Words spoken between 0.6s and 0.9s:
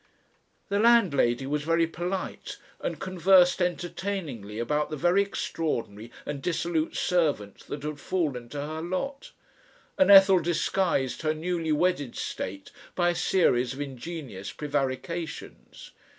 The